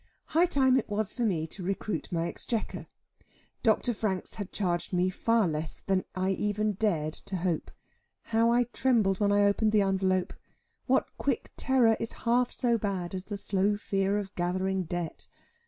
[0.33, 2.87] High time it was for me to recruit my exchequer.
[3.61, 3.93] Dr.
[3.93, 7.69] Franks had charged me far less than I even dared to hope.
[8.23, 10.33] How I trembled when I opened the envelope!
[10.87, 15.27] What quick terror is half so bad as the slow fear of gathering debt?